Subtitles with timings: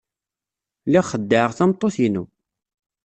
[0.85, 2.23] Lliɣ xeddɛeɣ tameṭṭut-inu.